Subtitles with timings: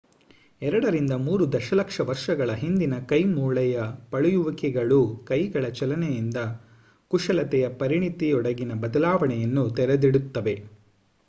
[0.61, 6.41] ಎರಡರಿಂದ ಮೂರು ದಶಲಕ್ಷ ವರ್ಷಗಳ ಹಿಂದಿನ ಕೈ ಮೂಳೆಯ ಪಳಿಯುಳಿಕೆಗಳು ಕೈಗಳ ಚಲನೆಯಿಂದ
[7.11, 10.57] ಕುಶಲತೆಯ ಪರಿಣಿತಿಯೆಡೆಗಿನ ಬದಲಾವಣೆಯನ್ನು ತೆರೆದಿಡುತ್ತವೆ